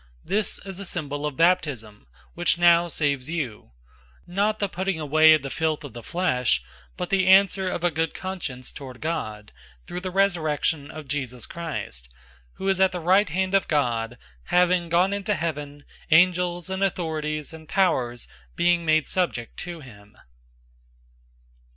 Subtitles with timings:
[0.25, 3.69] 003:021 This is a symbol of baptism, which now saves you
[4.25, 6.63] not the putting away of the filth of the flesh,
[6.97, 9.51] but the answer of a good conscience toward God,
[9.85, 12.09] through the resurrection of Jesus Christ,
[12.53, 16.83] 003:022 who is at the right hand of God, having gone into heaven, angels and
[16.83, 20.17] authorities and powers being made subject to him.